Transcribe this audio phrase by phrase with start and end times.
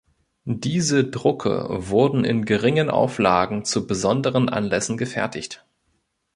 [0.47, 5.63] Diese Drucke wurden in geringen Auflagen zu besonderen Anlässen gefertigt.